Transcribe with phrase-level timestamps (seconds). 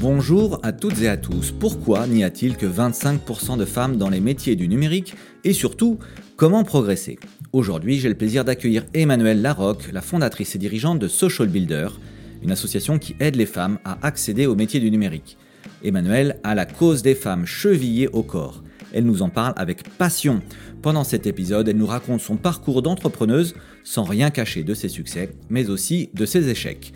[0.00, 1.52] Bonjour à toutes et à tous.
[1.52, 5.14] Pourquoi n'y a-t-il que 25% de femmes dans les métiers du numérique
[5.44, 5.98] Et surtout,
[6.36, 7.18] comment progresser?
[7.54, 11.88] Aujourd'hui, j'ai le plaisir d'accueillir Emmanuelle Larocque, la fondatrice et dirigeante de Social Builder,
[12.42, 15.38] une association qui aide les femmes à accéder aux métiers du numérique.
[15.82, 18.62] Emmanuelle a la cause des femmes chevillées au corps.
[18.92, 20.42] Elle nous en parle avec passion.
[20.82, 23.54] Pendant cet épisode, elle nous raconte son parcours d'entrepreneuse
[23.84, 26.92] sans rien cacher de ses succès, mais aussi de ses échecs.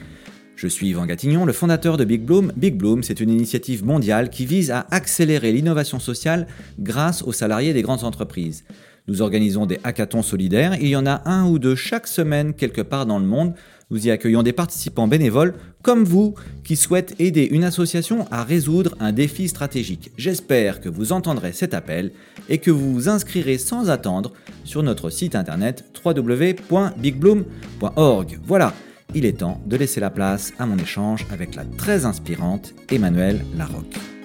[0.57, 2.51] Je suis Yvan Gatignon, le fondateur de Big Bloom.
[2.57, 6.47] Big Bloom, c'est une initiative mondiale qui vise à accélérer l'innovation sociale
[6.79, 8.65] grâce aux salariés des grandes entreprises.
[9.09, 12.81] Nous organisons des hackathons solidaires, il y en a un ou deux chaque semaine quelque
[12.81, 13.55] part dans le monde.
[13.91, 18.97] Nous y accueillons des participants bénévoles comme vous qui souhaitent aider une association à résoudre
[18.99, 20.11] un défi stratégique.
[20.17, 22.11] J'espère que vous entendrez cet appel
[22.49, 24.33] et que vous vous inscrirez sans attendre
[24.65, 28.41] sur notre site internet www.bigbloom.org.
[28.45, 28.75] Voilà,
[29.15, 33.45] il est temps de laisser la place à mon échange avec la très inspirante Emmanuelle
[33.57, 34.16] Larocque.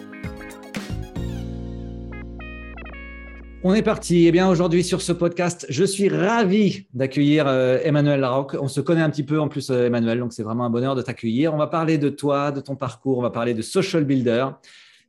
[3.63, 4.25] On est parti.
[4.25, 8.55] Eh bien, aujourd'hui sur ce podcast, je suis ravi d'accueillir euh, Emmanuel Larocque.
[8.59, 10.95] On se connaît un petit peu en plus, euh, Emmanuel, donc c'est vraiment un bonheur
[10.95, 11.53] de t'accueillir.
[11.53, 14.47] On va parler de toi, de ton parcours, on va parler de Social Builder,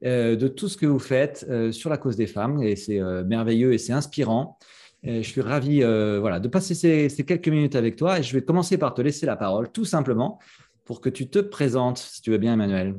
[0.05, 2.63] euh, de tout ce que vous faites sur la cause des femmes.
[2.63, 4.59] Et c'est merveilleux et c'est inspirant
[5.05, 5.83] je suis ravi
[6.21, 9.27] voilà, de passer ces, quelques minutes avec toi et je vais commencer par te laisser
[9.27, 10.39] la parole tout simplement
[10.85, 12.95] pour que tu te présentes, si tu veux bien, Emmanuel.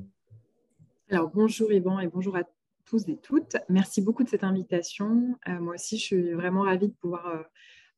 [1.10, 2.44] Alors, bonjour Yvan et bonjour à
[2.86, 3.56] tous et toutes.
[3.70, 5.38] Merci beaucoup de cette invitation.
[5.48, 7.44] Euh, moi aussi, je suis vraiment ravie de pouvoir euh,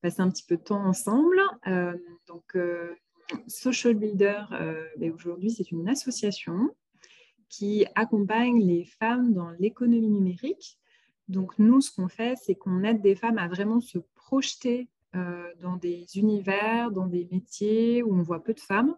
[0.01, 1.39] passer un petit peu de temps ensemble.
[2.27, 2.57] donc,
[3.47, 4.43] Social Builder,
[4.97, 6.69] ben, aujourd'hui, c'est une association
[7.49, 10.79] qui accompagne les femmes dans l'économie numérique
[11.27, 15.51] donc nous, ce qu'on fait, c'est qu'on aide des femmes à vraiment se projeter euh,
[15.61, 18.95] dans des univers, dans des métiers où on voit peu de femmes.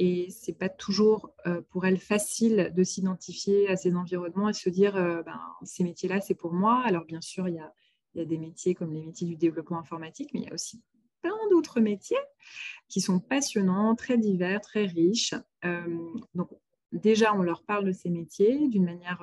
[0.00, 4.52] Et ce n'est pas toujours euh, pour elles facile de s'identifier à ces environnements et
[4.52, 6.82] se dire, euh, ben, ces métiers-là, c'est pour moi.
[6.84, 7.72] Alors bien sûr, il y a,
[8.24, 10.82] des métiers comme les métiers du développement informatique, mais il y a aussi
[11.22, 12.16] plein d'autres métiers
[12.88, 15.34] qui sont passionnants, très divers, très riches.
[16.34, 16.48] donc
[16.90, 19.22] déjà, on leur parle de ces métiers d'une manière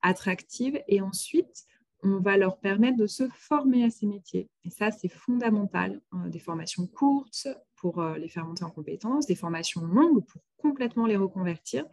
[0.00, 1.66] attractive et ensuite
[2.02, 4.48] on va leur permettre de se former à ces métiers.
[4.64, 6.00] Et ça, c'est fondamental.
[6.14, 7.48] Euh, des formations courtes
[7.80, 11.84] pour euh, les faire monter en compétences, des formations longues pour complètement les reconvertir.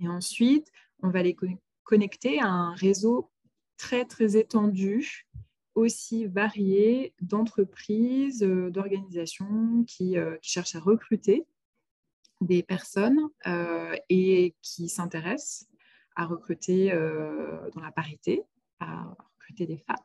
[0.00, 0.70] Et ensuite,
[1.02, 1.36] on va les
[1.84, 3.30] connecter à un réseau
[3.76, 5.26] très, très étendu,
[5.74, 11.44] aussi varié d'entreprises, euh, d'organisations qui, qui, cherchent à recruter
[12.42, 13.28] des personnes
[14.10, 15.66] et qui s'intéressent
[16.16, 18.42] à recruter euh, dans la parité,
[18.80, 19.96] à recruter des femmes.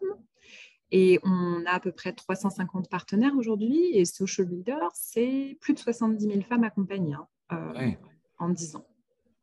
[0.92, 3.92] Et on a à peu près 350 partenaires aujourd'hui.
[3.94, 7.92] Et Social Builder, c'est plus de 70 000 femmes accompagnées hein, euh,
[8.40, 8.86] en 10 ans.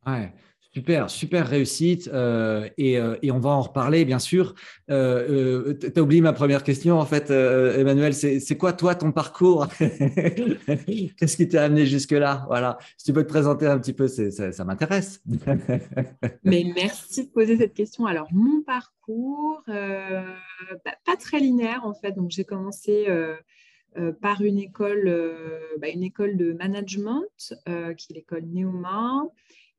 [0.07, 0.33] Ouais.
[0.79, 2.09] Super, super réussite.
[2.13, 4.55] Euh, euh, et, on va en reparler, bien sûr.
[4.91, 8.15] Euh, tu as oublié ma première question, en fait, Emmanuel.
[8.15, 9.67] C'est quoi, toi, ton parcours?
[9.79, 12.45] Qu'est-ce qui t'a amené jusque-là?
[12.47, 12.79] Voilà.
[12.97, 15.21] Si tu peux te présenter un petit peu, ça, ça m'intéresse.
[16.45, 18.07] Mais merci de poser cette question.
[18.07, 22.13] Alors, mon parcours, bah, pas très linéaire, en fait.
[22.13, 23.09] Donc, j'ai commencé.
[24.21, 25.13] par une école,
[25.81, 27.25] bah, une école de management,
[27.97, 29.25] qui est l'école Neoma.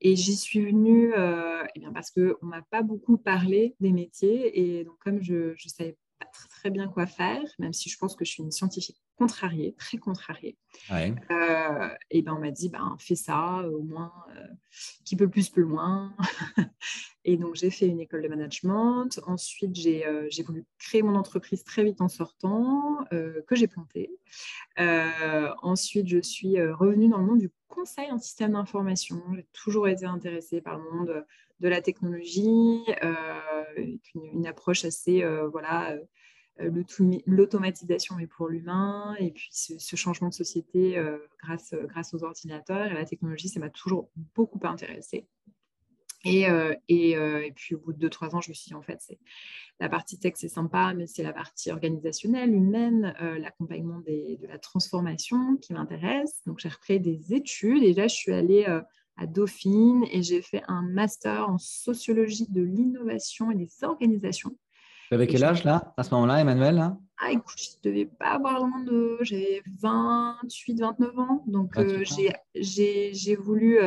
[0.01, 3.91] Et j'y suis venue euh, eh bien parce qu'on ne m'a pas beaucoup parlé des
[3.91, 4.79] métiers.
[4.79, 7.97] Et donc, comme je ne savais pas très, très, bien quoi faire, même si je
[7.97, 10.57] pense que je suis une scientifique contrariée, très contrariée,
[10.91, 14.47] euh, et ben on m'a dit ben, fais ça, au moins, euh,
[15.06, 16.16] qui peut plus, peut moins.
[17.25, 19.19] et donc, j'ai fait une école de management.
[19.25, 24.12] Ensuite, j'ai voulu créer mon entreprise très vite en sortant, que j'ai plantée.
[24.78, 29.22] ensuite, je suis revenue dans le monde du conseil en système d'information.
[29.36, 31.25] J'ai toujours été intéressée par le monde
[31.59, 35.97] de la technologie, euh, une, approche assez, euh, voilà,
[36.61, 36.83] euh,
[37.25, 41.01] l'automatisation mais pour l'humain, et puis ce, changement de société
[41.41, 45.25] grâce, grâce aux ordinateurs et la technologie, ça m'a toujours beaucoup intéressée.
[46.25, 46.47] Et,
[46.89, 49.00] et, et, puis au bout de 2-3 ans, je me suis dit, en fait,
[49.79, 55.55] la partie tech, c'est sympa, mais c'est la partie organisationnelle, humaine, l'accompagnement de la transformation
[55.55, 56.41] qui m'intéresse.
[56.45, 58.65] Donc, j'ai repris des études et là, je suis allée
[59.19, 64.56] à Dauphine et j'ai fait un master en sociologie de l'innovation et des organisations.
[65.10, 68.31] Tu avais quel âge là, à ce moment-là, Emmanuel Ah, écoute, je ne devais pas
[68.31, 69.18] avoir loin de.
[69.21, 71.44] J'avais 28, 29 ans.
[71.48, 71.74] Donc,
[72.56, 73.80] j'ai voulu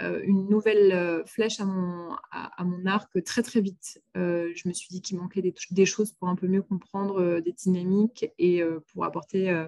[0.00, 4.02] une nouvelle flèche à mon, à, mon, arc très très vite.
[4.16, 7.52] je me suis dit qu'il manquait des, des, choses pour un peu mieux comprendre des
[7.52, 8.60] dynamiques et
[8.92, 9.66] pour apporter,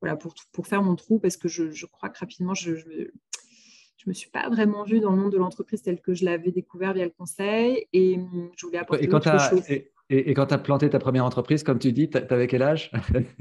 [0.00, 3.10] voilà, pour, pour faire mon trou, parce que je, je crois que rapidement, je, je,
[3.98, 6.52] je me suis pas vraiment vue dans le monde de l'entreprise tel que je l'avais
[6.52, 9.68] découvert via le conseil et hum, je voulais apporter autre chose.
[9.70, 12.90] Et, quand tu as planté ta première entreprise, comme tu dis, tu avais quel âge?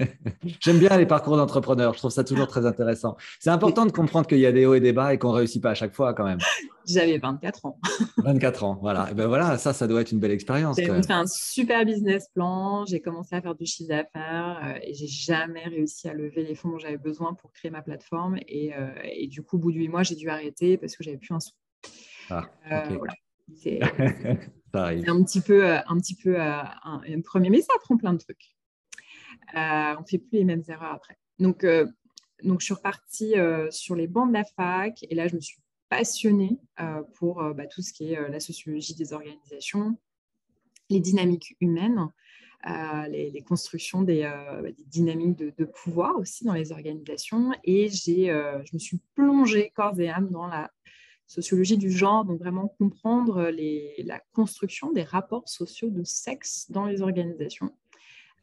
[0.59, 3.15] J'aime bien les parcours d'entrepreneurs, je trouve ça toujours très intéressant.
[3.39, 5.37] C'est important de comprendre qu'il y a des hauts et des bas et qu'on ne
[5.37, 6.39] réussit pas à chaque fois quand même.
[6.87, 7.79] J'avais 24 ans.
[8.17, 9.09] 24 ans, voilà.
[9.11, 10.77] Et ben voilà, ça, ça doit être une belle expérience.
[10.77, 14.93] J'ai fait un super business plan, j'ai commencé à faire du chiffre d'affaires euh, et
[14.93, 18.37] j'ai jamais réussi à lever les fonds dont j'avais besoin pour créer ma plateforme.
[18.47, 21.03] Et, euh, et, du coup, au bout de 8 mois, j'ai dû arrêter parce que
[21.03, 21.51] j'avais plus un sou.
[22.29, 23.13] Ah, euh, voilà.
[24.77, 28.13] C'est un petit peu, euh, un petit peu euh, un, premier, mais ça apprend plein
[28.13, 28.55] de trucs.
[29.55, 31.17] Euh, on ne fait plus les mêmes erreurs après.
[31.39, 31.65] Donc,
[32.43, 33.35] donc je suis repartie
[33.69, 35.59] sur les bancs de la fac et là, je me suis
[35.89, 36.59] passionnée
[37.15, 39.97] pour bah, tout ce qui est la sociologie des organisations,
[40.89, 42.09] les dynamiques humaines,
[43.07, 47.51] les, constructions des, bah, dynamiques de, de, pouvoir aussi dans les organisations.
[47.63, 50.71] Et j'ai, je me suis plongée corps et âme dans la
[51.27, 56.85] sociologie du genre, donc vraiment comprendre les, la construction des rapports sociaux de sexe dans
[56.85, 57.71] les organisations.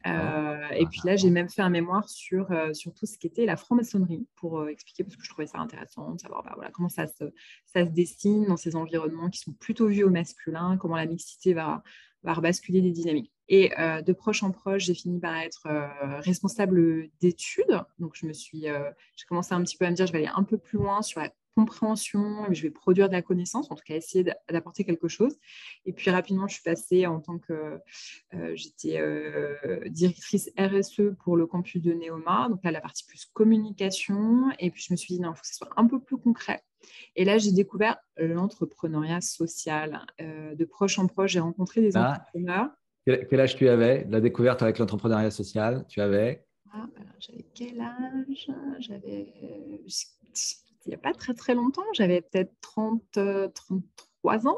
[0.07, 3.25] Euh, et puis là, j'ai même fait un mémoire sur, euh, sur tout ce qui
[3.25, 6.51] était la franc-maçonnerie pour euh, expliquer, parce que je trouvais ça intéressant de savoir bah,
[6.53, 7.25] voilà, comment ça se,
[7.65, 11.53] ça se dessine dans ces environnements qui sont plutôt vus au masculin, comment la mixité
[11.53, 11.81] va,
[12.21, 13.31] va rebasculer des dynamiques.
[13.47, 15.67] Et de proche en proche, j'ai fini par être
[16.23, 17.79] responsable d'études.
[17.99, 20.31] Donc, je me suis, j'ai commencé un petit peu à me dire, je vais aller
[20.35, 23.83] un peu plus loin sur la compréhension, je vais produire de la connaissance, en tout
[23.85, 25.35] cas essayer d'apporter quelque chose.
[25.85, 27.79] Et puis rapidement, je suis passée en tant que
[28.33, 33.25] euh, j'étais euh, directrice RSE pour le campus de Neoma, donc là la partie plus
[33.25, 34.51] communication.
[34.59, 36.17] Et puis je me suis dit non, il faut que ce soit un peu plus
[36.17, 36.61] concret.
[37.15, 40.05] Et là, j'ai découvert l'entrepreneuriat social.
[40.21, 42.11] Euh, de proche en proche, j'ai rencontré des ah.
[42.11, 42.69] entrepreneurs.
[43.05, 44.05] Quel, âge tu avais?
[44.09, 46.45] La découverte avec l'entrepreneuriat social, tu avais?
[46.73, 46.87] Ah,
[47.19, 48.51] J'avais quel âge?
[48.79, 49.33] J'avais
[50.85, 53.01] il n'y a pas très très longtemps, j'avais peut-être 30,
[53.53, 54.57] 33 ans.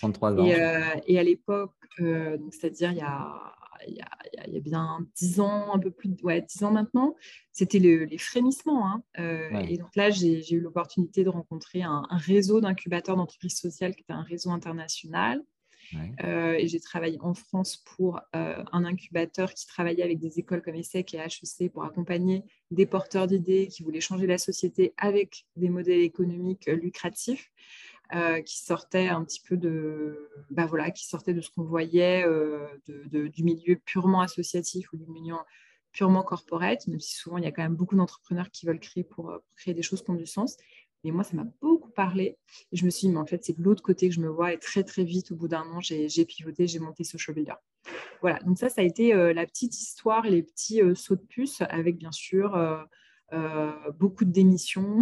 [0.00, 0.44] 33 ans.
[0.46, 3.54] Et, euh, et à l'époque, euh, c'est-à-dire il y a,
[3.86, 4.08] il, y a,
[4.46, 7.14] il y a, bien 10 ans, un peu plus de ouais, 10 ans maintenant,
[7.52, 8.86] c'était les frémissements.
[8.88, 9.02] Hein.
[9.18, 13.94] Euh, et donc là, j'ai eu l'opportunité de rencontrer un, un réseau d'incubateurs d'entreprises sociales
[13.94, 15.42] qui était un réseau international.
[16.24, 20.62] Euh, et j'ai travaillé en France pour euh, un incubateur qui travaillait avec des écoles
[20.62, 25.46] comme ESSEC et HEC pour accompagner des porteurs d'idées qui voulaient changer la société avec
[25.56, 27.50] des modèles économiques lucratifs.
[28.14, 32.24] Euh, qui sortaient un petit peu de, bah voilà, qui sortaient de ce qu'on voyait
[32.86, 35.34] du milieu purement associatif ou du milieu
[35.90, 39.02] purement corporate, même si souvent il y a quand même beaucoup d'entrepreneurs qui veulent créer
[39.02, 40.56] pour, créer des choses qui ont du sens.
[41.04, 42.38] Et moi, ça m'a beaucoup parlé.
[42.72, 44.28] Et je me suis dit, mais en fait, c'est de l'autre côté que je me
[44.28, 44.52] vois.
[44.52, 47.54] Et très, très vite, au bout d'un an, j'ai pivoté, j'ai monté Social Builder.
[48.20, 51.20] Voilà, donc ça, ça a été euh, la petite histoire, les petits euh, sauts de
[51.20, 52.56] puce, avec bien sûr
[53.32, 55.00] euh, beaucoup de démissions,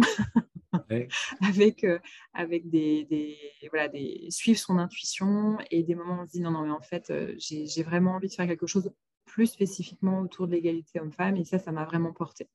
[1.41, 1.85] avec,
[2.33, 3.37] avec des, des,
[3.69, 6.71] voilà, des, suivre son intuition et des moments où on se dit, non, non, mais
[6.71, 8.91] en fait, j'ai vraiment envie de faire quelque chose
[9.25, 11.35] plus spécifiquement autour de l'égalité homme-femme.
[11.37, 12.47] Et ça, ça m'a vraiment porté.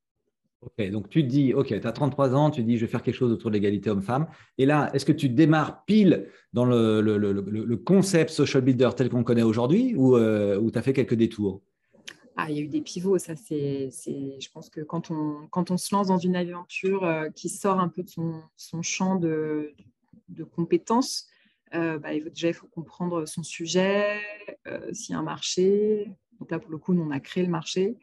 [0.62, 3.02] Ok, donc tu te dis, ok, tu as 33 ans, tu dis, je vais faire
[3.02, 4.26] quelque chose autour de l'égalité homme-femme.
[4.58, 9.42] Et là, est-ce que tu démarres pile dans le, concept social builder tel qu'on connaît
[9.42, 11.62] aujourd'hui ou, euh, tu as fait quelques détours?
[12.36, 15.94] Ah, il y a eu des pivots, ça c'est, je pense que quand on, se
[15.94, 19.74] lance dans une aventure euh, qui sort un peu de son, champ de,
[20.54, 21.26] compétences,
[21.74, 24.20] euh, bah, déjà il faut comprendre son sujet,
[24.92, 26.10] s'il y a un marché.
[26.38, 27.96] Donc là pour le coup, nous on a créé le marché.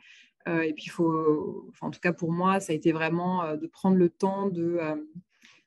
[0.48, 3.68] Euh, et puis, faut, en tout cas pour moi, ça a été vraiment euh, de
[3.68, 4.96] prendre le temps de, euh,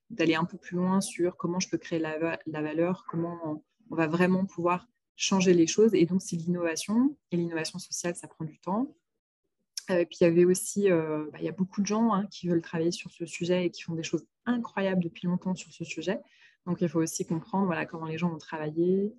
[0.09, 3.39] d'aller un peu plus loin sur comment je peux créer la, la valeur, comment
[3.91, 5.95] on, va vraiment pouvoir changer les choses.
[5.95, 7.17] Et donc, c'est l'innovation.
[7.33, 8.95] Et l'innovation sociale, ça prend du temps.
[9.89, 12.47] Et puis, il y avait aussi, bah, il y a beaucoup de gens hein, qui
[12.47, 15.83] veulent travailler sur ce sujet et qui font des choses incroyables depuis longtemps sur ce
[15.83, 16.21] sujet.
[16.67, 19.13] Donc, il faut aussi comprendre voilà, comment les gens ont travaillé,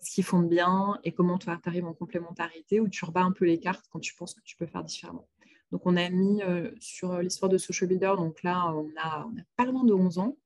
[0.00, 3.22] ce qu'ils font de bien et comment toi tu arrives en complémentarité ou tu rebats
[3.22, 5.28] un peu les cartes quand tu penses que tu peux faire différemment.
[5.72, 9.38] Donc on a mis euh, sur l'histoire de Social Builder, donc là on a, on
[9.38, 10.36] a pas loin de 11 ans.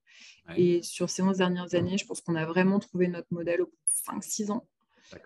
[0.57, 3.67] Et sur ces 11 dernières années, je pense qu'on a vraiment trouvé notre modèle au
[3.67, 4.67] bout de 5-6 ans.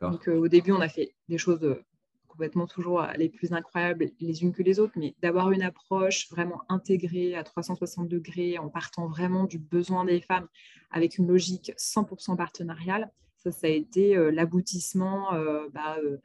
[0.00, 1.82] Donc euh, au début, on a fait des choses euh,
[2.28, 6.62] complètement toujours les plus incroyables les unes que les autres, mais d'avoir une approche vraiment
[6.68, 10.46] intégrée à 360 degrés en partant vraiment du besoin des femmes
[10.90, 13.10] avec une logique 100% partenariale,
[13.50, 16.18] ça, a été euh, l'aboutissement euh, bah, euh,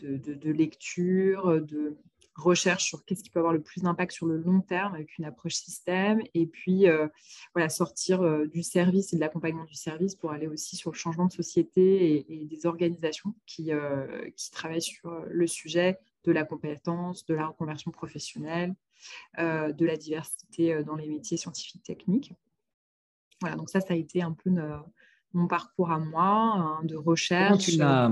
[0.00, 1.96] de, lecture, de,
[2.36, 5.24] recherche sur qu'est-ce qui peut avoir le plus d'impact sur le long terme avec une
[5.24, 6.86] approche système, et puis
[7.52, 11.26] voilà, sortir du service et de l'accompagnement du service pour aller aussi sur le changement
[11.26, 13.72] de société et, des organisations qui,
[14.36, 18.72] qui, travaillent sur le sujet de la compétence, de la reconversion professionnelle,
[19.36, 22.34] de la diversité dans les métiers scientifiques techniques.
[23.40, 24.50] Voilà, donc ça, ça a été un peu
[25.32, 27.68] mon parcours à moi hein, de recherche.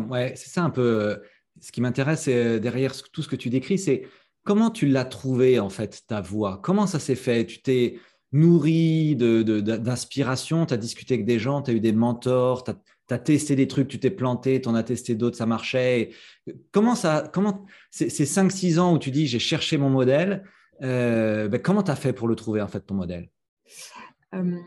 [0.09, 1.21] Ouais, c'est ça un peu
[1.61, 4.07] ce qui m'intéresse euh, derrière tout ce que tu décris, c'est
[4.45, 6.61] comment tu l'as trouvé en fait ta voix?
[6.63, 7.47] Comment ça s'est fait?
[7.47, 7.99] Tu t'es
[8.33, 12.73] nourri d'inspiration, de, tu as discuté avec des gens, tu as eu des mentors, tu
[13.11, 16.11] as, testé des trucs, tu t'es planté, tu en as testé d'autres, ça marchait?
[16.73, 20.45] Comment ça, comment ces, 5-6 ans où tu dis j'ai cherché mon modèle,
[20.83, 23.31] euh, ben, comment tu as fait pour le trouver en fait ton modèle?
[24.35, 24.59] Euh,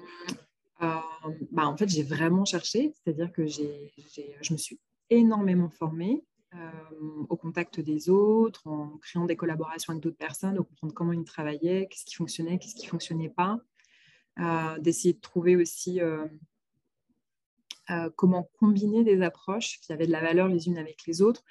[1.51, 6.23] bah, En fait, j'ai vraiment cherché, c'est-à-dire que je me suis énormément formée.
[6.55, 11.13] Euh, au contact des autres, en créant des collaborations avec d'autres personnes, de comprendre comment
[11.13, 13.59] ils travaillaient, qu'est-ce qui fonctionnait, qu'est-ce qui ne fonctionnait pas,
[14.39, 16.25] euh, d'essayer de trouver aussi euh,
[18.15, 21.43] comment combiner des approches qui avaient de la valeur les unes avec les autres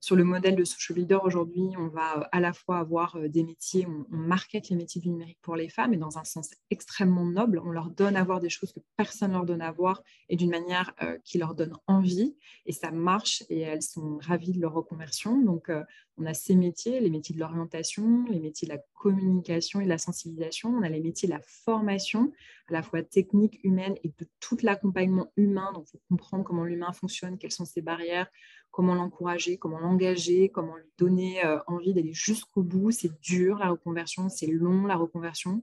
[0.00, 3.28] sur le modèle de social leader aujourd'hui, on va euh, à la fois avoir euh,
[3.28, 6.24] des métiers, on, on market les métiers du numérique pour les femmes, et dans un
[6.24, 9.62] sens extrêmement noble, on leur donne à voir des choses que personne ne leur donne
[9.62, 12.36] à voir et d'une manière euh, qui leur donne envie,
[12.66, 15.40] et ça marche, et elles sont ravies de leur reconversion.
[15.42, 15.70] Donc,
[16.18, 19.88] on a ces métiers, les métiers de l'orientation, les métiers de la communication et de
[19.88, 22.32] la sensibilisation, on a les métiers de la formation,
[22.68, 25.72] à la fois technique, humaine et de tout l'accompagnement humain.
[25.72, 28.28] Donc, il faut comprendre comment l'humain fonctionne, quelles sont ses barrières,
[28.70, 32.90] comment l'encourager, comment l'engager, comment lui donner euh, envie d'aller jusqu'au bout.
[32.90, 35.62] C'est dur la reconversion, c'est long la reconversion.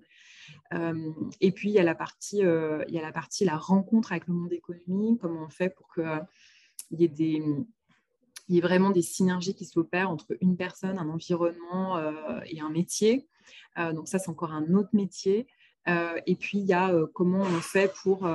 [0.73, 3.57] Euh, et puis il y a la partie, euh, il y a la partie la
[3.57, 7.41] rencontre avec le monde économique, comment on fait pour qu'il y ait des
[8.47, 11.99] il y ait vraiment des synergies qui s'opèrent entre une personne, un environnement
[12.45, 13.27] et un métier.
[13.77, 15.47] donc ça, c'est encore un autre métier.
[15.87, 18.27] et puis, il y a comment on fait pour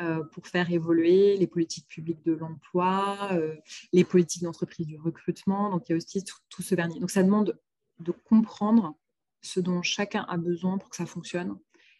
[0.00, 3.54] euh, pour faire évoluer les politiques publiques de l'emploi, euh,
[3.92, 5.68] les politiques d'entreprise du recrutement.
[5.68, 7.00] Donc, il y a aussi tout, ce vernis.
[7.00, 7.60] Donc, ça demande
[7.98, 8.94] de comprendre
[9.42, 11.58] ce dont chacun a besoin pour que ça fonctionne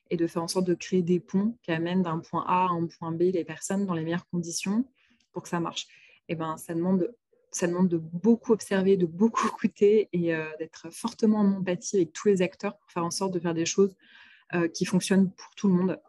[0.09, 2.71] et de faire en sorte de créer des ponts qui amènent d'un point A à
[2.71, 4.89] un point B les personnes dans les meilleures conditions
[5.33, 5.87] pour que ça marche.
[6.31, 7.15] Eh ben, ça demande
[7.53, 12.13] ça demande de beaucoup observer, de beaucoup écouter et euh, d'être fortement en empathie avec
[12.13, 13.95] tous les acteurs pour faire en sorte de faire des choses
[14.75, 16.01] qui fonctionnent pour tout le monde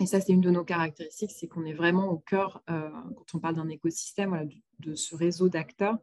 [0.00, 3.34] et ça, c'est une de nos caractéristiques, c'est qu'on est vraiment au cœur, euh, quand
[3.34, 5.98] on parle d'un écosystème, de, ce réseau d'acteurs.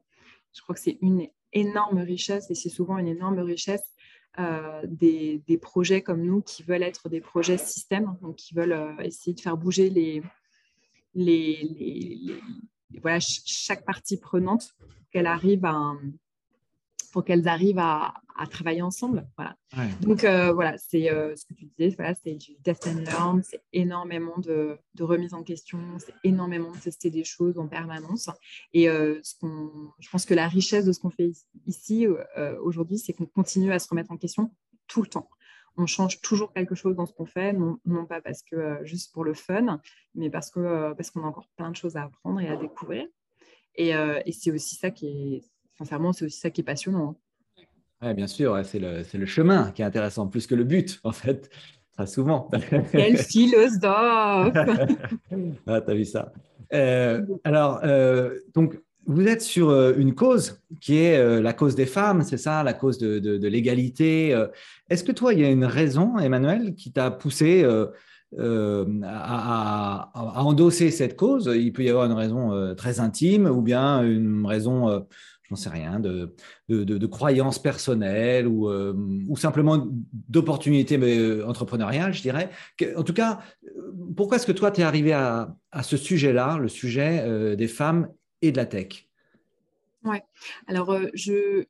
[0.53, 3.95] Je crois que c'est une énorme richesse et c'est souvent une énorme richesse
[4.37, 8.95] euh, des, projets comme nous qui veulent être des projets système, donc qui veulent euh,
[8.99, 10.21] essayer de faire bouger les,
[11.15, 12.39] les,
[13.01, 14.75] voilà, chaque partie prenante,
[15.11, 15.93] qu'elle arrive à,
[17.11, 18.13] pour qu'elles arrivent à,
[18.51, 19.27] travailler ensemble.
[19.35, 19.55] Voilà.
[20.01, 23.41] Donc euh, voilà, c'est euh, ce que tu disais, voilà, c'est du test and learn,
[23.41, 28.29] c'est énormément de, remise en question, c'est énormément de tester des choses en permanence.
[28.73, 29.33] Et euh, ce
[29.99, 31.31] je pense que la richesse de ce qu'on fait
[31.65, 32.05] ici
[32.61, 34.51] aujourd'hui, c'est qu'on continue à se remettre en question
[34.85, 35.27] tout le temps.
[35.77, 39.23] On change toujours quelque chose dans ce qu'on fait, non, pas parce que juste pour
[39.23, 39.79] le fun,
[40.15, 43.05] mais parce que parce qu'on a encore plein de choses à apprendre et à découvrir.
[43.75, 45.43] Et, et c'est aussi ça qui est
[45.77, 47.11] sincèrement, c'est aussi ça qui est passionnant.
[47.11, 47.15] Hein.
[48.01, 51.11] Oui, bien sûr, c'est le, le, chemin qui est intéressant, plus que le but, en
[51.11, 51.49] fait,
[51.93, 52.49] très souvent.
[52.91, 53.81] Quel philosophe
[55.67, 56.31] Ah, t'as vu ça.
[56.73, 61.85] Euh, alors, euh, donc, vous êtes sur euh, une cause qui est la cause des
[61.85, 64.45] femmes, c'est ça, la cause de, l'égalité.
[64.89, 67.65] Est-ce que toi, il y a une raison, Emmanuel, qui t'a poussé
[68.37, 71.49] à, endosser cette cause?
[71.55, 75.05] Il peut y avoir une raison très intime ou bien une raison
[75.49, 78.93] j'en sais rien, de, croyances personnelles ou, euh,
[79.35, 82.49] simplement d'opportunités euh, entrepreneuriales, je dirais.
[82.95, 83.39] En tout cas,
[84.15, 88.09] pourquoi est-ce que toi, tu es arrivé à, ce sujet-là, le sujet euh, des femmes
[88.41, 89.07] et de la tech
[90.03, 90.17] Oui,
[90.67, 91.65] alors, je,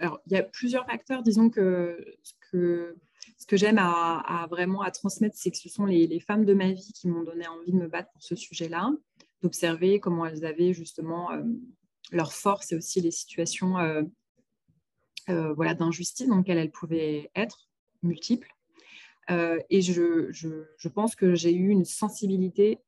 [0.00, 1.22] alors il y a plusieurs facteurs.
[1.22, 6.44] Disons que ce que, j'aime à, vraiment à transmettre, c'est que ce sont les, femmes
[6.44, 8.90] de ma vie qui m'ont donné envie de me battre pour ce sujet-là,
[9.42, 11.30] d'observer comment elles avaient justement
[12.12, 14.02] leur force et aussi les situations euh,
[15.28, 17.68] euh, voilà, d'injustice dans lesquelles elles pouvaient être,
[18.02, 18.54] multiples.
[19.30, 22.78] Euh, et je, je, pense que j'ai eu une sensibilité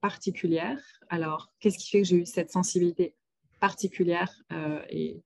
[0.00, 0.80] particulière.
[1.08, 3.14] Alors, qu'est-ce qui fait que j'ai eu cette sensibilité
[3.60, 4.32] particulière
[4.88, 5.22] et,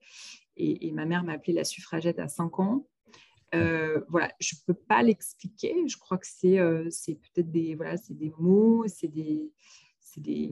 [0.57, 2.87] et, ma mère m'a appelée la suffragette à 5 ans.
[3.53, 5.75] voilà, je ne peux pas l'expliquer.
[5.87, 6.59] Je crois que c'est
[6.91, 9.53] c'est peut-être des, voilà, des mots, c'est des,
[10.17, 10.51] des,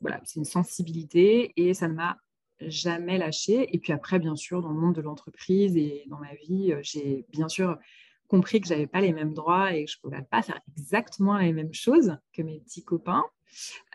[0.00, 2.18] voilà, une sensibilité et ça ne m'a
[2.60, 3.74] jamais lâché.
[3.74, 7.24] Et puis après, bien sûr, dans le monde de l'entreprise et dans ma vie, j'ai
[7.30, 7.78] bien sûr
[8.28, 11.36] compris que je n'avais pas les mêmes droits et que je pouvais pas faire exactement
[11.38, 13.24] les mêmes choses que mes petits copains.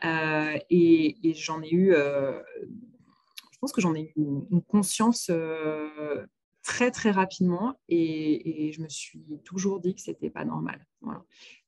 [0.03, 5.31] et, j'en ai eu, je pense que j'en ai eu une, conscience
[6.63, 10.85] très très rapidement et, je me suis toujours dit que c'était pas normal.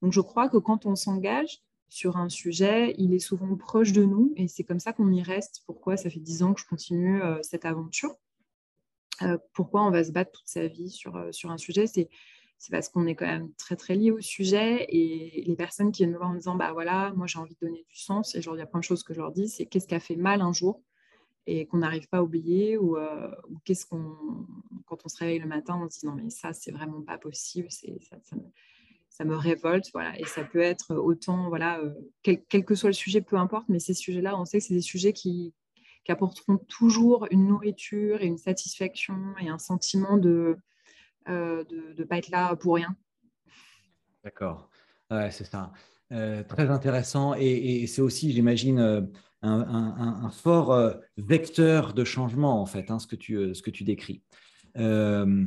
[0.01, 4.03] Donc je crois que quand on s'engage sur un sujet, il est souvent proche de
[4.03, 5.63] nous et c'est comme ça qu'on y reste.
[5.65, 8.15] Pourquoi ça fait dix ans que je continue euh, cette aventure?
[9.21, 11.87] Euh, Pourquoi on va se battre toute sa vie sur, euh, sur un sujet?
[11.87, 12.09] C'est
[12.71, 16.13] parce qu'on est quand même très très lié au sujet et les personnes qui viennent
[16.13, 18.55] me voir en disant bah voilà moi j'ai envie de donner du sens et genre
[18.55, 20.15] il y a plein de choses que je leur dis c'est qu'est-ce qui a fait
[20.15, 20.81] mal un jour
[21.47, 23.29] et qu'on n'arrive pas à oublier ou, euh,
[23.65, 24.15] qu'est-ce qu'on
[24.85, 27.17] quand on se réveille le matin on se dit non mais ça c'est vraiment pas
[27.17, 27.97] possible c'est
[29.09, 30.19] ça, me, révolte voilà.
[30.19, 31.93] Et ça peut être autant voilà euh,
[32.23, 34.73] quel, que soit le sujet peu importe mais ces sujets là on sait que c'est
[34.73, 35.53] des sujets qui,
[36.03, 40.57] qui, apporteront toujours une nourriture et une satisfaction et un sentiment de
[41.27, 42.95] de ne pas être là pour rien.
[44.23, 44.69] D'accord.
[45.11, 45.71] Ouais, c'est ça.
[46.09, 47.33] Très intéressant.
[47.35, 49.09] Et, c'est aussi j'imagine
[49.45, 53.69] un, fort euh, vecteur de changement, en fait, hein, ce, que tu, euh, ce que
[53.69, 54.21] tu décris.
[54.77, 55.45] Euh,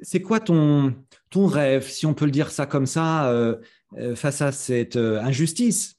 [0.00, 0.94] c'est quoi ton,
[1.30, 3.32] ton rêve, si on peut le dire ça comme ça,
[4.14, 5.98] face à cette injustice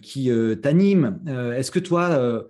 [0.00, 0.30] qui
[0.62, 2.48] t'anime Est-ce que toi,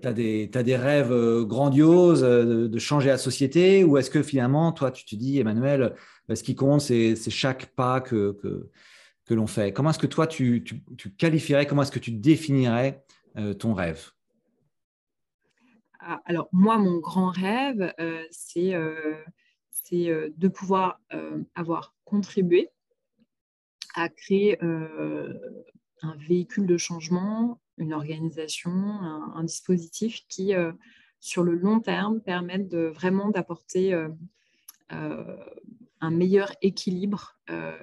[0.00, 5.04] tu as, des rêves grandioses de, changer la société ou est-ce que finalement, toi, tu
[5.04, 5.94] te dis, Emmanuel,
[6.34, 8.32] ce qui compte, c'est chaque pas que,
[9.24, 9.72] que, l'on fait.
[9.72, 13.04] Comment est-ce que toi, tu, tu, qualifierais, comment est-ce que tu définirais
[13.36, 14.10] euh, ton rêve?
[16.00, 19.14] Ah, Alors, moi, mon grand rêve, euh, c'est euh,
[19.92, 21.00] de pouvoir
[21.54, 22.70] avoir contribué
[23.94, 30.52] à créer un véhicule de changement, une organisation, un, dispositif qui,
[31.18, 33.94] sur le long terme, permette de, vraiment d'apporter
[34.90, 37.38] un meilleur équilibre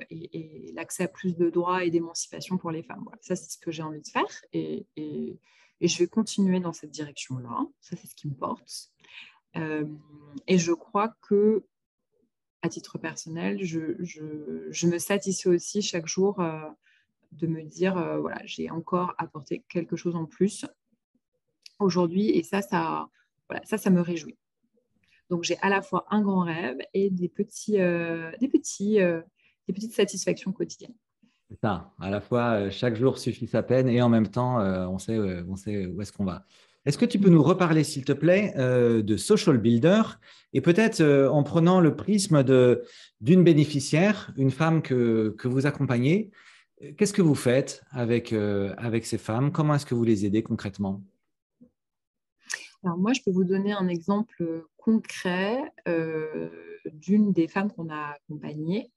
[0.09, 3.05] et, l'accès à plus de droits et d'émancipation pour les femmes.
[3.21, 4.85] Ça, c'est ce que j'ai envie de faire et,
[5.79, 7.67] je vais continuer dans cette direction-là.
[7.81, 8.91] Ça, c'est ce qui me porte.
[9.55, 11.65] et je crois que,
[12.61, 16.41] à titre personnel, je, me satisfais aussi chaque jour
[17.31, 20.65] de me dire, voilà, j'ai encore apporté quelque chose en plus
[21.79, 23.07] aujourd'hui et ça, ça,
[23.49, 24.37] voilà, ça, ça me réjouit.
[25.29, 29.21] Donc j'ai à la fois un grand rêve et des, petits, euh, des, petits, euh,
[29.67, 30.95] des petites satisfactions quotidiennes.
[31.49, 34.59] C'est ça, à la fois euh, chaque jour suffit sa peine et en même temps
[34.59, 36.45] on, sait, on sait où est-ce qu'on va.
[36.85, 40.03] Est-ce que tu peux nous reparler, s'il te plaît, de Social Builder
[40.53, 42.43] et peut-être en prenant le prisme
[43.19, 46.31] d'une bénéficiaire, une femme que, que vous accompagnez
[46.97, 49.51] Qu'est-ce que vous faites avec, avec ces femmes?
[49.51, 51.01] Comment est-ce que vous les aidez concrètement?
[52.83, 56.49] Alors moi, je peux vous donner un exemple concret euh,
[56.93, 58.91] d'une des femmes qu'on a accompagnées,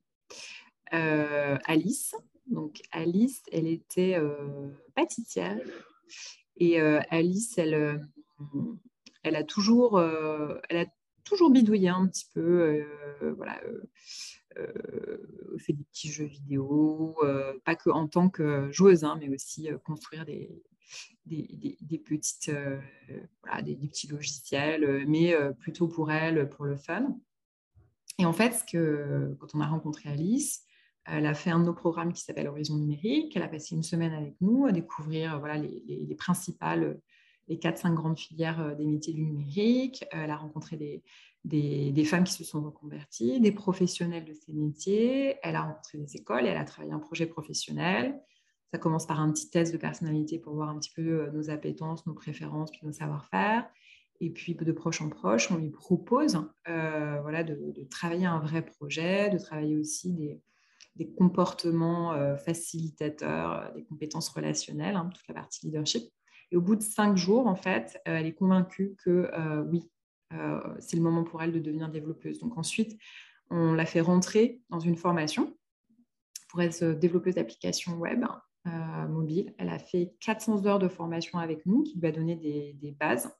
[0.92, 2.14] euh, Alice.
[2.46, 5.58] Donc Alice, elle était euh, pâtissière.
[6.56, 8.06] Et Alice, elle,
[9.22, 9.98] elle a toujours,
[11.24, 12.84] toujours bidouillé un petit peu,
[13.36, 13.60] voilà,
[15.58, 17.16] fait des petits jeux vidéo,
[17.64, 20.62] pas que en tant que joueuse, hein, mais aussi construire des,
[21.26, 22.80] des, petites, euh,
[23.62, 27.16] des, petits logiciels, euh, mais euh, plutôt pour elle, pour le fun.
[28.18, 30.64] Et en fait, quand on a rencontré Alice,
[31.06, 33.34] elle a fait un de nos programmes qui s'appelle Horizon numérique.
[33.34, 37.00] Elle a passé une semaine avec nous à découvrir voilà, les, principales,
[37.50, 40.04] les 4-5 grandes filières des métiers du numérique.
[40.12, 41.02] Elle a rencontré
[41.44, 45.36] des, femmes qui se sont reconverties, des professionnels de ces métiers.
[45.42, 48.18] Elle a rencontré des écoles, elle a travaillé un projet professionnel.
[48.72, 51.50] Ça commence par un petit test de personnalité pour voir un petit peu euh, nos
[51.50, 53.68] appétences, nos préférences, puis nos savoir-faire.
[54.20, 58.64] Et puis de proche en proche, on lui propose euh, voilà, de, travailler un vrai
[58.64, 60.40] projet, de travailler aussi
[60.94, 66.04] des, comportements euh, facilitateurs, des compétences relationnelles, hein, toute la partie leadership.
[66.50, 69.30] Et au bout de cinq jours, en fait, elle est convaincue que
[69.68, 69.88] oui,
[70.80, 72.40] c'est le moment pour elle de devenir développeuse.
[72.40, 72.98] Donc ensuite,
[73.50, 75.56] on l'a fait rentrer dans une formation
[76.48, 78.24] pour être développeuse d'applications web
[78.66, 79.54] euh, mobile.
[79.58, 83.34] Elle a fait 400 heures de formation avec nous qui lui a donné des, bases.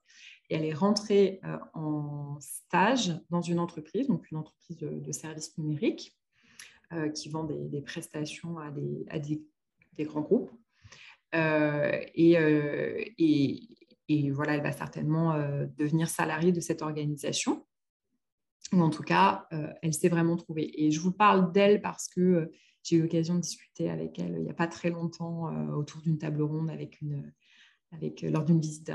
[0.49, 5.57] Et elle est rentrée euh, en stage dans une entreprise, donc une entreprise de, services
[5.59, 6.16] numériques
[6.92, 9.44] euh, qui vend des, prestations à des,
[10.01, 10.51] grands groupes.
[11.32, 12.32] Et,
[13.18, 13.68] et,
[14.08, 15.38] et, voilà, elle va certainement
[15.78, 17.66] devenir salariée de cette organisation.
[18.72, 19.48] Ou en tout cas,
[19.82, 20.70] elle s'est vraiment trouvée.
[20.84, 22.50] Et je vous parle d'elle parce que
[22.82, 26.00] j'ai eu l'occasion de discuter avec elle il n'y a pas très longtemps euh, autour
[26.00, 27.32] d'une table ronde avec une,
[27.92, 28.90] avec, euh, lors d'une visite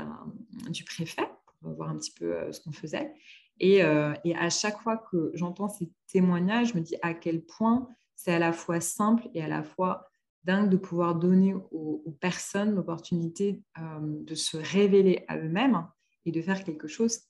[0.70, 1.28] du préfet
[1.60, 3.12] pour voir un petit peu ce qu'on faisait.
[3.58, 7.88] Et, et, à chaque fois que j'entends ces témoignages, je me dis à quel point
[8.14, 10.10] c'est à la fois simple et à la fois
[10.46, 13.62] dingue de pouvoir donner aux, personnes l'opportunité
[14.00, 15.86] de se révéler à eux-mêmes
[16.24, 17.20] et de faire quelque chose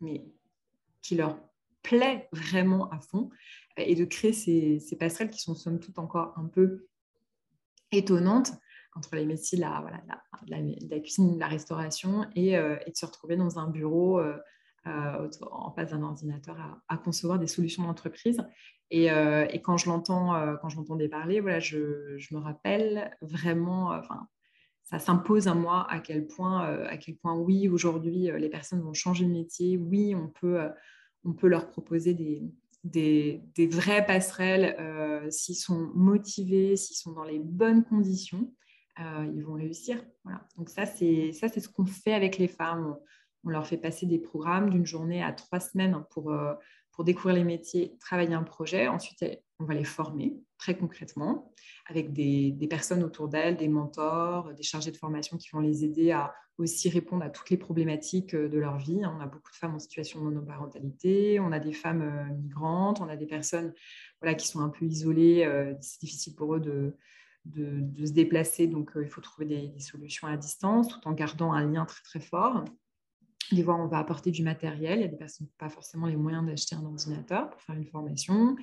[0.00, 0.24] mais
[1.02, 1.38] qui leur
[1.82, 3.30] plaît vraiment à fond
[3.76, 6.86] et de créer ces, passerelles qui sont somme toute encore un peu
[7.90, 8.52] étonnantes
[8.94, 10.02] entre les métiers de la, voilà,
[10.48, 14.36] la, cuisine, de la restauration et, euh, et, de se retrouver dans un bureau euh,
[14.86, 16.56] euh, en face d'un ordinateur
[16.88, 18.44] à, concevoir des solutions d'entreprise.
[18.90, 21.78] Et, et, quand je l'entends, quand je l'entendais parler, voilà, je,
[22.30, 24.28] me rappelle vraiment, enfin,
[24.82, 28.92] ça s'impose à moi à quel point, à quel point oui, aujourd'hui, les personnes vont
[28.92, 29.78] changer de métier.
[29.78, 30.68] Oui, on peut,
[31.24, 32.42] on peut leur proposer des,
[32.84, 34.76] des, vraies passerelles
[35.30, 38.52] s'ils sont motivés, s'ils sont dans les bonnes conditions.
[39.00, 40.04] Euh, ils vont réussir.
[40.24, 40.46] Voilà.
[40.56, 42.96] Donc ça, c'est ça, c'est ce qu'on fait avec les femmes.
[43.50, 46.54] Leur fait passer des programmes d'une journée à trois semaines pour, euh,
[47.04, 48.86] découvrir les métiers, travailler un projet.
[48.86, 49.24] Ensuite,
[49.58, 51.52] on va les former très concrètement
[51.88, 55.84] avec des, des personnes autour d'elles, des mentors, des chargés de formation qui vont les
[55.84, 59.00] aider à aussi répondre à toutes les problématiques euh, de leur vie.
[59.04, 63.08] On a beaucoup de femmes en situation de monoparentalité, on a des femmes migrantes, on
[63.08, 63.72] a des personnes
[64.38, 65.74] qui sont un peu isolées.
[65.80, 66.96] c'est difficile pour eux de,
[68.04, 68.66] se déplacer.
[68.66, 72.02] Donc, euh, il faut trouver des, solutions à distance tout en gardant un lien très,
[72.02, 72.64] très fort.
[73.50, 74.98] Des fois, on va apporter du matériel.
[74.98, 77.60] Il y a des personnes qui n'ont pas forcément les moyens d'acheter un ordinateur pour
[77.60, 78.56] faire une formation.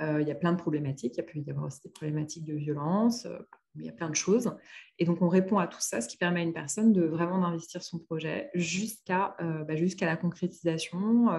[0.00, 1.16] Euh, il y a plein de problématiques.
[1.18, 3.26] Il pu y avoir aussi des problématiques de violence.
[3.26, 3.38] Euh,
[3.76, 4.54] il y a plein de choses.
[4.98, 7.40] Et donc, on répond à tout ça, ce qui permet à une personne de vraiment
[7.40, 11.30] d'investir son projet jusqu'à bah, jusqu'à la concrétisation,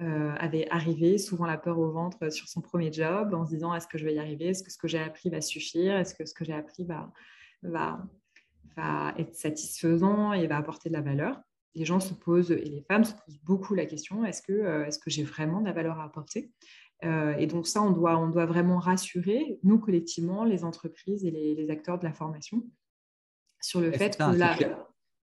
[0.00, 3.74] euh, avait arrivé, souvent la peur au ventre sur son premier job, en se disant
[3.74, 6.14] est-ce que je vais y arriver, est-ce que ce que j'ai appris va suffire, est-ce
[6.14, 7.10] que ce que j'ai appris va,
[7.64, 8.06] va,
[8.76, 11.40] va être satisfaisant et va apporter de la valeur?
[11.78, 14.86] Les gens se posent, et les femmes se posent beaucoup la question est-ce que, euh,
[14.86, 16.50] est-ce que j'ai vraiment de la valeur à apporter?
[17.04, 21.30] Euh, Et donc, ça, on doit, on doit vraiment rassurer, nous collectivement, les entreprises et
[21.30, 22.64] les, les acteurs de la formation,
[23.60, 24.56] sur le fait que la,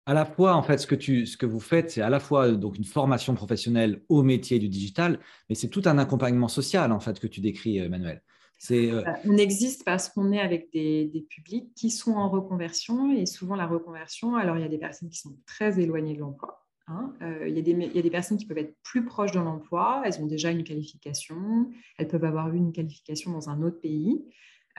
[0.05, 2.21] à la fois, en fait, ce que, tu, ce que vous faites, c'est à la
[2.21, 6.93] fois donc une formation professionnelle au métier du digital, mais c'est tout un accompagnement social,
[6.93, 8.23] en fait, que tu décris, Emmanuel.
[8.71, 13.57] Euh, on existe parce qu'on est avec des, publics qui sont en reconversion et souvent
[13.57, 16.65] la reconversion, alors il y a des personnes qui sont très éloignées de l'emploi.
[16.89, 20.21] Hein, euh, il, y a des, personnes qui peuvent être plus proches de l'emploi, elles
[20.21, 24.25] ont déjà une qualification, elles peuvent avoir eu une qualification dans un autre pays.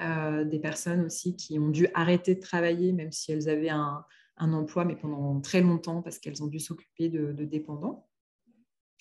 [0.02, 4.04] Euh, des personnes aussi qui ont dû arrêter de travailler même si elles avaient un
[4.38, 8.08] emploi, mais pendant très longtemps parce qu'elles ont dû s'occuper de, dépendants.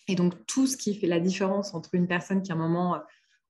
[0.09, 3.01] Et donc, tout ce qui fait la différence entre une personne qui, à un moment,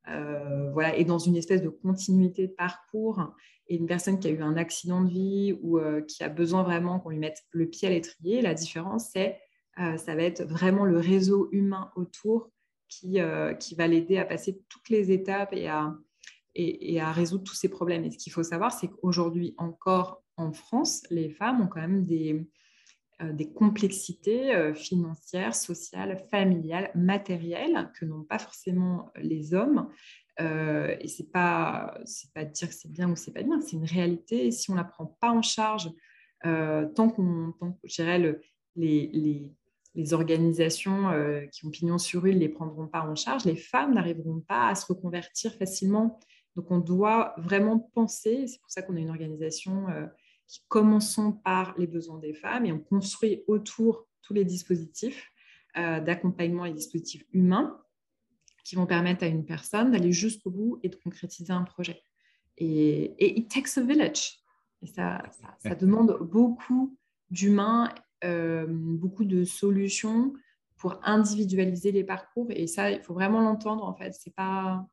[0.08, 3.34] euh, voilà, est dans une espèce de continuité de parcours
[3.68, 6.62] et une personne qui a eu un accident de vie ou euh, qui a besoin
[6.62, 9.38] vraiment qu'on lui mette le pied à l'étrier, la différence, c'est
[9.78, 12.50] euh, ça va être vraiment le réseau humain autour
[12.88, 13.18] qui,
[13.58, 15.96] qui va l'aider à passer toutes les étapes et à,
[16.54, 18.04] et, et à résoudre tous ces problèmes.
[18.04, 22.04] Et ce qu'il faut savoir, c'est qu'aujourd'hui encore, en France, les femmes ont quand même
[22.04, 22.44] des, euh,
[23.30, 29.88] des complexités euh, financières, sociales, familiales, matérielles que n'ont pas forcément les hommes.
[30.40, 33.76] Euh, et c'est pas c'est pas dire que c'est bien ou c'est pas bien, c'est
[33.76, 34.46] une réalité.
[34.46, 35.90] Et si on la prend pas en charge,
[36.42, 37.54] tant qu'on,
[37.84, 38.18] dirais
[38.74, 39.52] les, les,
[39.94, 41.12] les, organisations
[41.52, 44.66] qui ont pignon sur rue ne les prendront pas en charge, les femmes n'arriveront pas
[44.66, 46.18] à se reconvertir facilement.
[46.56, 48.48] Donc on doit vraiment penser.
[48.48, 49.86] C'est pour ça qu'on a une organisation
[50.68, 55.30] commençons par les besoins des femmes et on construit autour tous les dispositifs
[55.76, 57.80] euh, d'accompagnement et dispositifs humains
[58.64, 62.02] qui vont permettre à une personne d'aller jusqu'au bout et de concrétiser un projet.
[62.58, 64.38] Et, et it takes a village.
[64.82, 65.22] Et ça,
[65.58, 66.96] ça, demande beaucoup
[67.30, 67.92] d'humains,
[68.24, 70.34] euh, beaucoup de solutions
[70.76, 72.48] pour individualiser les parcours.
[72.50, 74.12] Et ça, il faut vraiment l'entendre, en fait.
[74.12, 74.86] C'est pas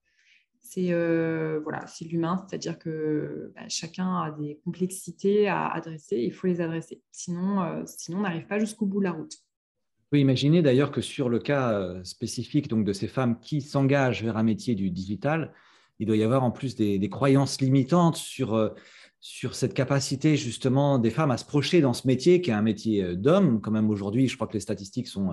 [0.61, 6.47] c'est euh, voilà, l'humain, c'est-à-dire que bah, chacun a des complexités à adresser, il faut
[6.47, 7.01] les adresser.
[7.11, 9.33] Sinon, euh, sinon on n'arrive pas jusqu'au bout de la route.
[9.33, 13.61] Vous pouvez imaginer d'ailleurs que sur le cas euh, spécifique donc, de ces femmes qui
[13.61, 15.53] s'engagent vers un métier du digital,
[15.99, 18.73] il doit y avoir en plus des, des croyances limitantes sur,
[19.19, 22.61] sur cette capacité justement des femmes à se projeter dans ce métier qui est un
[22.61, 23.59] métier d'homme.
[23.59, 25.31] Quand même aujourd'hui, je crois que les statistiques sont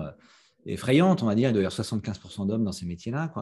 [0.67, 1.49] effrayante, on va dire.
[1.49, 3.33] Il doit y avoir 75% d'hommes dans ces métiers-là.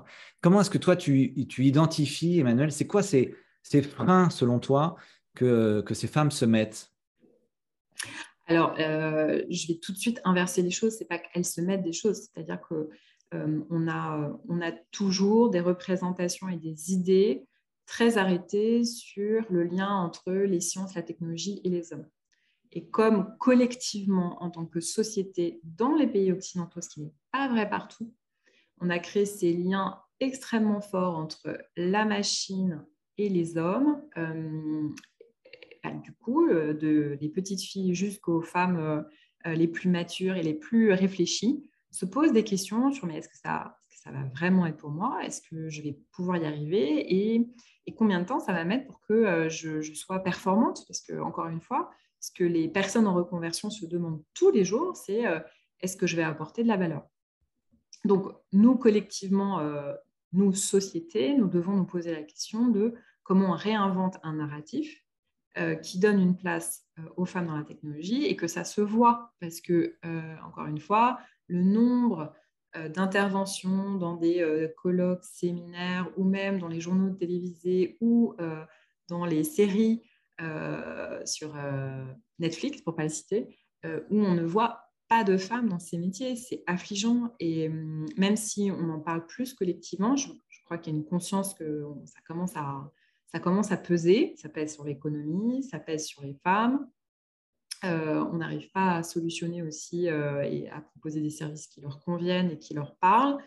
[0.41, 4.95] Comment est-ce que toi, tu, tu identifies, Emmanuel, c'est quoi ces, ces, freins, selon toi,
[5.35, 6.91] que, que ces femmes se mettent?
[8.47, 10.95] Alors, euh, je vais tout de suite inverser les choses.
[10.97, 12.89] C'est pas qu'elles se mettent des choses, c'est-à-dire que
[13.33, 17.45] euh, a, on a toujours des représentations et des idées
[17.85, 22.07] très arrêtées sur le lien entre les sciences, la technologie et les hommes.
[22.75, 27.47] Et comme collectivement, en tant que société, dans les pays occidentaux, ce qui n'est pas
[27.47, 28.13] vrai partout,
[28.81, 32.85] on a créé ces liens extrêmement forts entre la machine
[33.17, 34.01] et les hommes.
[34.17, 34.89] Euh,
[35.83, 38.77] bah, du coup, euh, de, des petites filles jusqu'aux femmes
[39.45, 43.29] euh, les plus matures et les plus réfléchies se posent des questions sur mais est-ce
[43.29, 45.23] que ça, ça va vraiment être pour moi?
[45.23, 47.15] Est-ce que je vais pouvoir y arriver?
[47.15, 47.47] Et,
[47.95, 50.83] combien de temps ça va mettre pour que je, je, sois performante?
[50.87, 51.91] Parce que, encore une fois,
[52.27, 55.23] ce que les personnes en reconversion se demandent tous les jours, c'est
[55.81, 57.07] est-ce que je vais apporter de la valeur?
[58.03, 59.61] Donc, nous, collectivement,
[60.33, 65.05] nous, société, nous devons nous poser la question de comment on réinvente un narratif
[65.57, 68.81] euh, qui donne une place euh, aux femmes dans la technologie et que ça se
[68.81, 72.33] voit parce que, euh, encore une fois, le nombre
[72.93, 78.35] d'interventions dans des colloques, séminaires ou même dans les journaux télévisés ou
[79.07, 80.03] dans les séries
[81.25, 81.55] sur
[82.39, 85.97] Netflix, pour ne pas le citer, où on ne voit pas de femmes dans ces
[85.97, 86.35] métiers.
[86.35, 87.33] C'est affligeant.
[87.39, 90.29] Et hum, même si on en parle plus collectivement, je,
[90.65, 92.91] crois qu'il y a une conscience que ça commence à,
[93.27, 94.33] ça commence à peser.
[94.37, 96.89] Ça pèse sur l'économie, ça pèse sur les femmes.
[97.83, 101.99] Euh, on n'arrive pas à solutionner aussi euh, et à proposer des services qui leur
[101.99, 103.37] conviennent et qui leur parlent.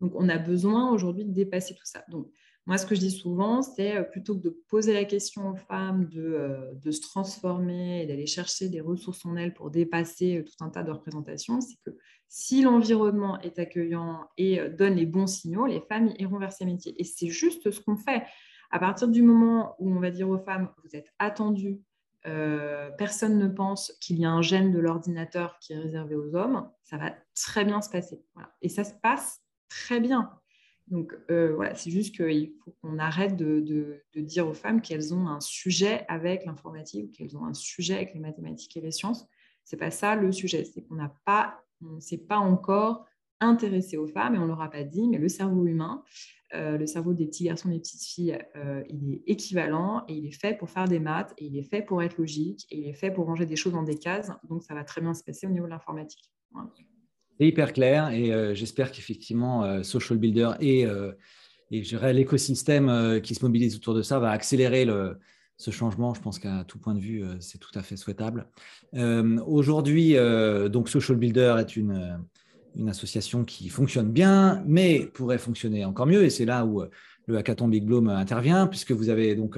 [0.00, 2.04] Donc, on a besoin aujourd'hui de dépasser tout ça.
[2.08, 2.30] Donc,
[2.66, 5.56] moi, ce que je dis souvent, c'est euh, plutôt que de poser la question aux
[5.56, 10.38] femmes de, euh, de se transformer et d'aller chercher des ressources en elles pour dépasser
[10.38, 11.96] euh, tout un tas de représentations, c'est que
[12.28, 16.94] si l'environnement est accueillant et donne les bons signaux, les femmes iront vers ces métiers.
[16.98, 18.22] Et c'est juste ce qu'on fait.
[18.70, 21.80] À partir du moment où on va dire aux femmes, vous êtes attendues,
[22.22, 26.70] personne ne pense qu'il y a un gène de l'ordinateur qui est réservé aux hommes,
[26.84, 28.22] ça va très bien se passer.
[28.62, 30.30] Et ça se passe très bien.
[30.90, 35.28] Donc euh, voilà, c'est juste qu'il faut qu'on arrête de, dire aux femmes qu'elles ont
[35.28, 39.26] un sujet avec l'informatique ou qu'elles ont un sujet avec les mathématiques et les sciences.
[39.64, 43.06] C'est pas ça le sujet, c'est qu'on n'a pas, on ne s'est pas encore
[43.38, 46.02] intéressé aux femmes et on leur a pas dit, mais le cerveau humain,
[46.54, 50.14] euh, le cerveau des petits garçons et des petites filles, euh, il est équivalent et
[50.14, 52.78] il est fait pour faire des maths et il est fait pour être logique et
[52.78, 54.32] il est fait pour ranger des choses dans des cases.
[54.48, 56.30] Donc ça va très bien se passer au niveau de l'informatique.
[57.40, 61.12] C'est hyper clair et euh, j'espère qu'effectivement, euh, Social Builder et, euh,
[61.70, 64.86] l'écosystème qui se mobilise autour de ça va accélérer
[65.56, 66.12] ce changement.
[66.14, 68.48] Je pense qu'à tout point de vue, c'est tout à fait souhaitable.
[69.46, 70.16] Aujourd'hui,
[70.68, 72.18] donc Social Builder est une,
[72.74, 76.24] une association qui fonctionne bien, mais pourrait fonctionner encore mieux.
[76.24, 76.82] Et c'est là où
[77.26, 79.56] le hackathon Big Bloom intervient, puisque vous avez donc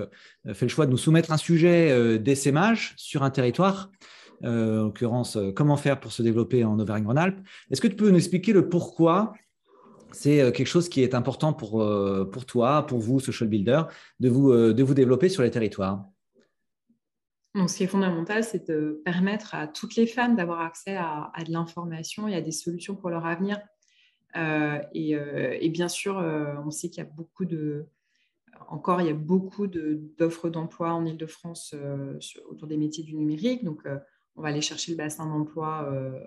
[0.53, 3.91] fait le choix de nous soumettre un sujet d'essaimage sur un territoire.
[4.45, 7.39] Euh, en l'occurrence, euh, comment faire pour se développer en Auvergne-Rhône-Alpes.
[7.71, 9.35] Est-ce que tu peux nous expliquer le pourquoi
[10.11, 11.85] c'est euh, quelque chose qui est important pour,
[12.31, 13.83] pour toi, pour vous, Social Builder,
[14.21, 16.05] de vous, de vous développer sur les territoires?
[17.55, 21.31] Donc, ce qui est fondamental, c'est de permettre à toutes les femmes d'avoir accès à,
[21.47, 23.61] de l'information et à des solutions pour leur avenir.
[24.35, 27.87] et, bien sûr, on sait qu'il y a beaucoup de,
[28.69, 31.75] encore, il y a beaucoup d'offres d'emploi en Ile-de-France
[32.49, 33.65] autour des métiers du numérique.
[33.65, 33.87] Donc,
[34.37, 36.19] on va aller chercher le bassin d'emploi euh,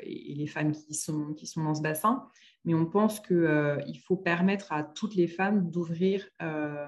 [0.00, 2.28] et, les femmes qui sont, qui sont dans ce bassin.
[2.64, 6.86] Mais on pense qu'il euh, faut permettre à toutes les femmes d'ouvrir euh,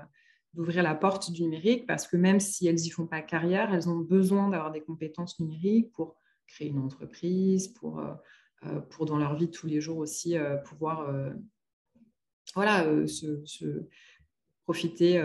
[0.55, 3.88] d'ouvrir la porte du numérique parce que même si elles n'y font pas carrière, elles
[3.88, 6.16] ont besoin d'avoir des compétences numériques pour
[6.47, 8.03] créer une entreprise, pour,
[8.88, 11.12] pour dans leur vie de tous les jours aussi pouvoir
[12.55, 13.87] voilà, se,
[14.64, 15.23] profiter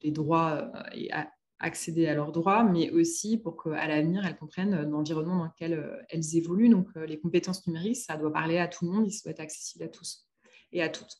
[0.00, 1.10] des droits et
[1.60, 5.96] accéder à leurs droits, mais aussi pour qu'à l'avenir, elles comprennent l'environnement dans lequel euh,
[6.08, 6.68] elles évoluent.
[6.68, 9.40] Donc, euh, les compétences numériques, ça doit parler à tout le monde, il doit être
[9.40, 10.28] accessible à tous
[10.72, 11.16] et à toutes.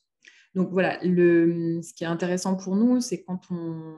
[0.55, 3.97] Donc, voilà, le, ce qui est intéressant pour nous, c'est quand on,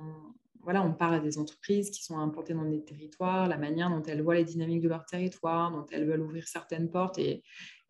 [0.63, 4.03] voilà, on parle à des entreprises qui sont implantées dans des territoires, la manière dont
[4.03, 7.43] elles voient les dynamiques de leur territoire, dont elles veulent ouvrir certaines portes et,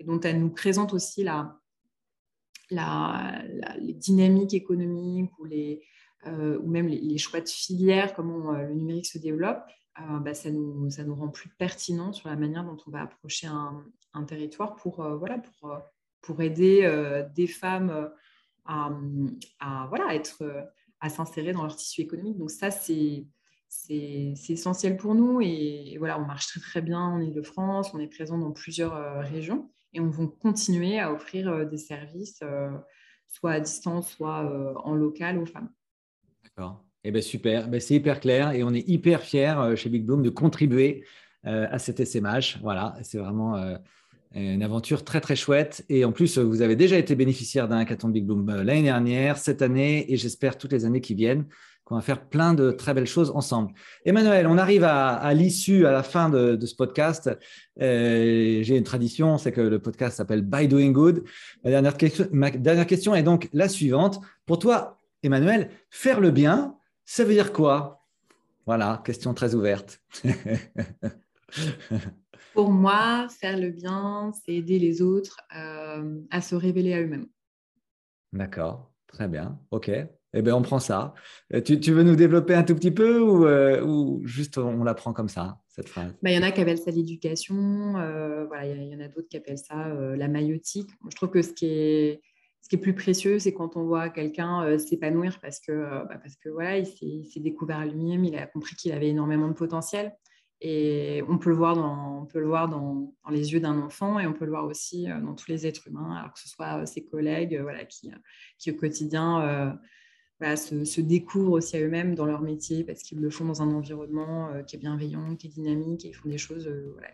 [0.04, 1.60] dont elles nous présentent aussi la,
[2.70, 3.42] la,
[3.78, 5.82] les dynamiques économiques ou les,
[6.26, 9.62] euh, ou même les, choix de filière, comment euh, le numérique se développe,
[9.98, 14.24] euh, bah, ça, nous, rend plus pertinent sur la manière dont on va approcher un,
[14.24, 15.02] territoire pour,
[16.40, 18.10] aider des femmes
[18.66, 18.90] à,
[21.08, 22.36] s'insérer dans leur tissu économique.
[22.36, 23.24] Donc ça, c'est
[24.48, 28.36] essentiel pour nous et, voilà, on marche très très bien en Ile-de-France, on est présent
[28.36, 32.42] dans plusieurs régions et on va continuer à offrir des services
[33.26, 35.70] soit à distance, soit en local aux femmes.
[36.60, 36.84] D'accord.
[37.04, 37.68] Eh bien, super.
[37.68, 41.04] Ben, c'est hyper clair et on est hyper fiers euh, chez Big Bloom de contribuer
[41.46, 42.58] euh, à cet SMH.
[42.60, 43.76] Voilà, c'est vraiment euh,
[44.34, 45.86] une aventure très, très chouette.
[45.88, 49.62] Et en plus, vous avez déjà été bénéficiaire d'un hackathon Big Bloom l'année dernière, cette
[49.62, 51.46] année et j'espère toutes les années qui viennent
[51.84, 53.72] qu'on va faire plein de très belles choses ensemble.
[54.04, 57.30] Emmanuel, on arrive à, l'issue, à la fin de, ce podcast.
[57.80, 61.24] J'ai une tradition, c'est que le podcast s'appelle By Doing Good.
[61.64, 64.20] Ma dernière question est donc la suivante.
[64.46, 68.06] Pour toi, Emmanuel, faire le bien, ça veut dire quoi?
[68.66, 70.00] Voilà, question très ouverte.
[72.54, 77.26] Pour moi, faire le bien, c'est aider les autres euh, à se révéler à eux-mêmes.
[78.32, 79.58] D'accord, très bien.
[79.70, 79.90] OK.
[80.32, 81.14] Eh bien, on prend ça.
[81.52, 85.12] Euh, tu, veux nous développer un tout petit peu ou, euh, juste on, la prend
[85.12, 86.14] comme ça, cette phrase?
[86.22, 87.92] Bah, Il y en a qui appellent ça l'éducation.
[87.92, 90.90] voilà, il y, en a d'autres qui appellent ça la maïotique.
[91.10, 92.22] je trouve que ce qui est,
[92.62, 96.36] ce qui est plus précieux, c'est quand on voit quelqu'un s'épanouir parce que, bah, parce
[96.36, 100.12] que voilà, il s'est découvert lui-même, il a compris qu'il avait énormément de potentiel.
[100.62, 104.18] Et on peut le voir dans, on peut le voir dans, les yeux d'un enfant
[104.18, 106.48] et on peut le voir aussi euh, dans tous les êtres humains, alors que ce
[106.48, 108.12] soit euh, ses collègues euh, voilà, qui,
[108.58, 109.78] qui au quotidien
[110.42, 114.50] se, découvrent aussi à eux-mêmes dans leur métier parce qu'ils le font dans un environnement
[114.66, 117.08] qui est bienveillant, qui est dynamique et ils font des choses voilà,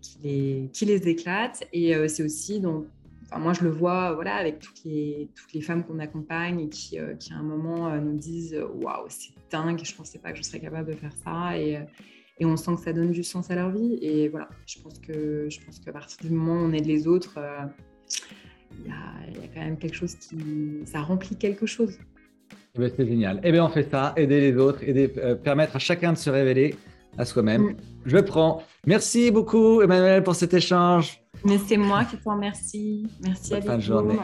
[0.00, 1.64] qui, les, qui les éclatent.
[1.72, 2.86] Et c'est aussi dans,
[3.36, 6.98] moi, je le vois voilà, avec toutes les, toutes les femmes qu'on accompagne et qui,
[7.18, 10.42] qui, à un moment, nous disent Waouh, c'est dingue, je ne pensais pas que je
[10.42, 11.58] serais capable de faire ça.
[11.58, 11.78] Et,
[12.40, 13.98] et on sent que ça donne du sens à leur vie.
[14.00, 17.06] Et voilà, je pense que je pense qu'à partir du moment où on aide les
[17.06, 17.64] autres, euh,
[18.80, 20.36] il y, a quand même quelque chose qui,
[20.84, 21.98] ça remplit quelque chose.
[22.74, 23.40] Eh ben, c'est génial.
[23.42, 26.30] Eh bien, on fait ça, aider les autres, aider, euh, permettre à chacun de se
[26.30, 26.76] révéler
[27.16, 27.62] à soi-même.
[27.62, 27.76] Mm.
[28.06, 28.62] Je prends.
[28.86, 31.20] Merci beaucoup, Emmanuel, pour cet échange.
[31.44, 33.06] Mais c'est moi qui te remercie.
[33.22, 34.18] Merci à Bonne fin de journée.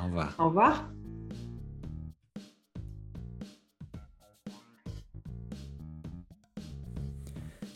[0.00, 0.34] Au revoir.
[0.38, 0.88] Au revoir.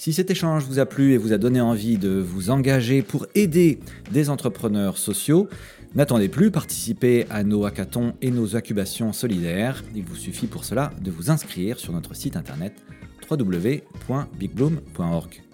[0.03, 3.29] Si cet échange vous a plu et vous a donné envie de vous engager pour
[3.37, 3.79] aider
[4.11, 5.49] des entrepreneurs sociaux,
[5.95, 9.85] n'attendez plus, participez à nos hackathons et nos incubations solidaires.
[9.95, 12.75] Il vous suffit pour cela de vous inscrire sur notre site internet
[13.31, 15.52] www.bigbloom.org.